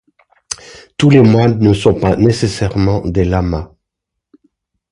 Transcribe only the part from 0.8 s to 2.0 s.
Tous les moines ne sont